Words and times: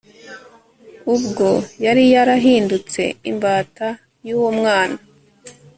ubwo 1.15 1.47
yari 1.85 2.03
yarahindutse 2.13 3.01
imbata 3.29 3.87
yuwo 4.27 4.49
mwana 4.59 4.99